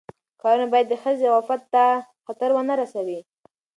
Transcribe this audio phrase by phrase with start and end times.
[0.41, 1.83] کارونه باید د ښځې عفت ته
[2.25, 3.19] خطر ونه رسوي.